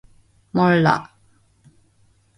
[0.57, 0.95] 몰라.